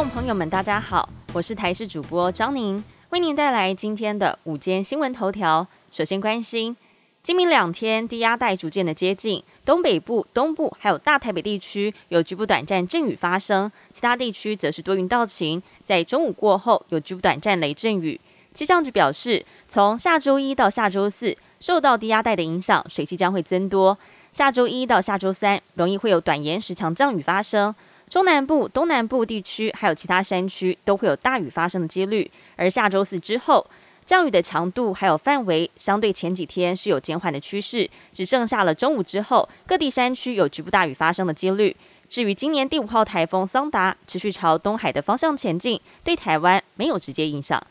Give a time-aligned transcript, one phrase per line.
[0.00, 5.66] 众朋友们，大家好，我是台视主播张宁，为您带来今天的午间新闻头条。
[5.90, 6.74] 首先关心，
[7.22, 15.62] 今明两天低压带逐渐的接近东北部、东部，还有大台北地区有局部短暂阵雨发生，其他地区则是多云到晴。
[15.84, 18.18] 在中午过后有局部短暂雷阵雨。
[18.54, 23.98] 气象局表示，从下周一到下周四，受到低压带的影响，水汽将会增多。
[24.32, 27.74] 下周一到下周三，容易会有短延时强降雨发生。
[28.10, 33.64] 中南部、东南部地区还有其他山区都会有大雨发生的几率，而下周四之后，
[34.04, 41.76] 降雨的强度还有范围相对前几天是有减缓的趋势，只剩下了中午之后，各地山区有局部大雨发生的几率。
[42.08, 47.64] 至于今年第五号台风桑达持续朝东海的方向前进，对台湾没有直接影响。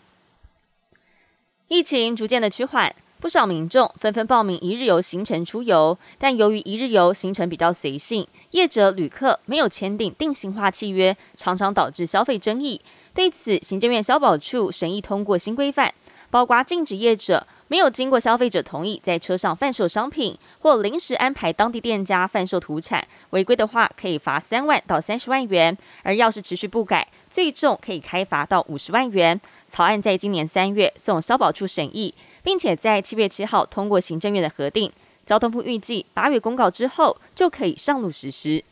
[1.68, 2.96] 疫情逐渐的趋缓。
[3.22, 12.80] 不少民众纷纷报名一日游行程出游，但由于一日游行程比较随性，业者旅客没有签订定型化契约，常常导致消费争议。
[13.14, 15.94] 对此，行政院消保处审议通过新规范，
[16.32, 29.42] 包括禁止业者没有经过消费者同意在车上贩售商品，或临时安排当地店家贩售土产，违规的话可以罚三万到三十万元；而要是持续不改，最重可以开罚到五十万元。
[29.72, 32.16] 草案在今年三月送消保处审议。
[32.50, 34.92] 并且在七月七号通过行政院的核定，
[35.24, 38.64] 交通部预计八月公告之后就可以上路实施。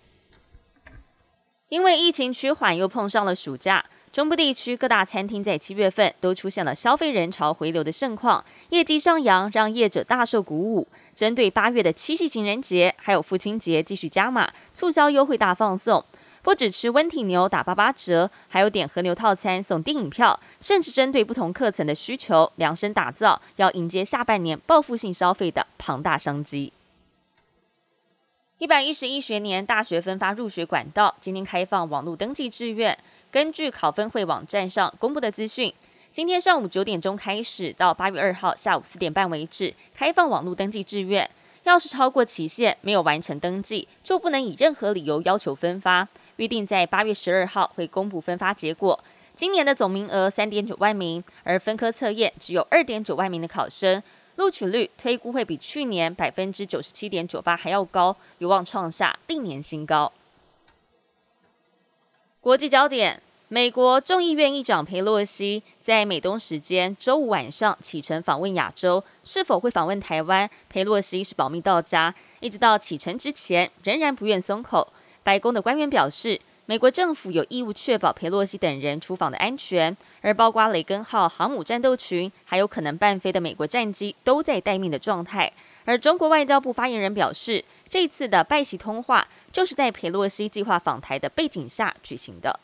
[1.70, 10.88] 因为疫情趋缓，又碰上了暑假，中部地区各大餐厅在七月份都出现了消费人潮回流的盛况，业绩上扬，让业者大受鼓舞。
[11.16, 16.04] 针对八月的七夕情人节还有父亲节，继续加码促销优惠大放送。
[16.48, 26.72] 不只吃温体牛打八八折，还有点和牛套餐送电影票，甚至针对不同课程的需求量身打造，要迎接下半年报复性消费的庞大商机。
[28.60, 32.98] 一百一十一学年大学分发入学管道今天开放网络登记志愿，
[33.30, 35.74] 根据考分会网站上公布的资讯，
[36.14, 41.30] 今天上午九点钟开始到八月二号下午四点半为止开放网络登记志愿，
[41.64, 46.08] 要是超过期限没有完成登记，就不能以任何理由要求分发。
[46.38, 49.00] 预定在八月十二号会公布分发结果。
[49.36, 54.02] 今年的总名额三点九万名，而分科测验只有二点九万名的考生，
[54.38, 60.12] 录取率推估会比去年百分之九十七点九八还要高，有望创下历年新高。
[62.42, 70.50] 国际焦点：美国众议院议长佩洛西在美东时间周五晚上启程访问亚洲，是否会访问台湾？
[70.68, 74.92] 佩洛西是保密到家，一直到启程之前仍然不愿松口。
[75.28, 85.52] 白宫的官员表示，美国政府有义务确保佩洛西等人出访的安全，而包括雷根号航母战斗群还有可能伴飞的美国战机都在待命的状态。
[85.84, 92.62] 而中国外交部发言人表示，这次的拜席通话就是在佩洛西计划访台的背景下举行的。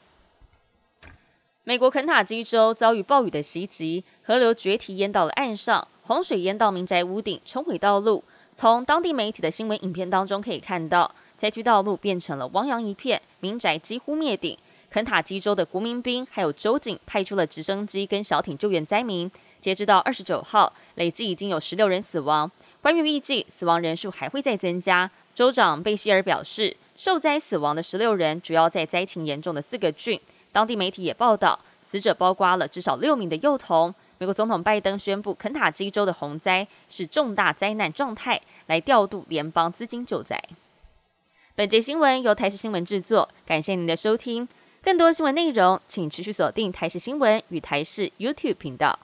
[1.65, 8.23] 美国肯塔基州遭遇暴雨的袭击，河流决堤淹到了岸上，洪水淹到民宅屋顶，冲毁道路。
[8.53, 11.13] 从当地媒体的新闻影片当中可以看到。
[11.43, 14.57] 灾区道路变成了汪洋一片，民宅几乎灭顶。
[14.89, 19.29] 肯塔基州的国民兵还有州警派出了直升机跟小艇救援灾民。
[19.59, 22.49] 截至到二十九号，累计已经有十六人死亡。
[22.81, 25.11] 官员预计死亡人数还会再增加。
[25.35, 30.17] 州长贝希尔表示，受灾死亡的十六人主要在灾情严重的四个郡。
[30.53, 33.93] 当地媒体也报道，死者包括了至少六名的幼童。
[34.17, 40.41] 美国总统拜登宣布，肯塔基州的洪灾是重大灾难状态，来调度联邦资金救灾。
[41.55, 44.47] 本节新闻由台视新闻制作，感谢您的收听。
[44.81, 48.97] 更多新闻内容，请持续锁定台视新闻与台视 YouTube 频道。